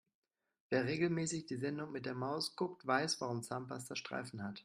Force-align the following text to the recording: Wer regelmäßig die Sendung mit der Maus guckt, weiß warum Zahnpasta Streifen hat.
Wer 0.71 0.85
regelmäßig 0.85 1.45
die 1.45 1.57
Sendung 1.57 1.91
mit 1.91 2.07
der 2.07 2.15
Maus 2.15 2.55
guckt, 2.55 2.87
weiß 2.87 3.21
warum 3.21 3.43
Zahnpasta 3.43 3.95
Streifen 3.95 4.41
hat. 4.43 4.59